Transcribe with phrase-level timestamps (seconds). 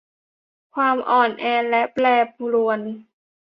[0.75, 2.05] ความอ่อนแอและแปร
[2.37, 2.79] ปรวน